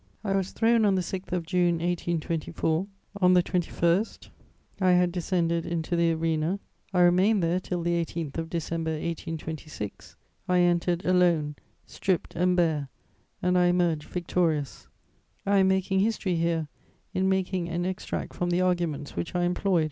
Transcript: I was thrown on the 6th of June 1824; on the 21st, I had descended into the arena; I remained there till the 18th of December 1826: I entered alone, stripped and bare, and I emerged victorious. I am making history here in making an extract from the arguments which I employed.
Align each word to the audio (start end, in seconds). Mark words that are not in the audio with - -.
I 0.23 0.31
was 0.35 0.49
thrown 0.51 0.83
on 0.83 0.95
the 0.95 1.03
6th 1.03 1.31
of 1.31 1.45
June 1.45 1.75
1824; 1.75 2.87
on 3.21 3.33
the 3.35 3.43
21st, 3.43 4.29
I 4.79 4.93
had 4.93 5.11
descended 5.11 5.63
into 5.63 5.95
the 5.95 6.11
arena; 6.13 6.59
I 6.91 7.01
remained 7.01 7.43
there 7.43 7.59
till 7.59 7.83
the 7.83 8.03
18th 8.03 8.39
of 8.39 8.49
December 8.49 8.93
1826: 8.93 10.15
I 10.49 10.61
entered 10.61 11.05
alone, 11.05 11.55
stripped 11.85 12.35
and 12.35 12.55
bare, 12.57 12.89
and 13.43 13.55
I 13.59 13.67
emerged 13.67 14.07
victorious. 14.09 14.87
I 15.45 15.59
am 15.59 15.67
making 15.67 15.99
history 15.99 16.33
here 16.35 16.67
in 17.13 17.29
making 17.29 17.69
an 17.69 17.85
extract 17.85 18.33
from 18.33 18.49
the 18.49 18.61
arguments 18.61 19.15
which 19.15 19.35
I 19.35 19.43
employed. 19.43 19.79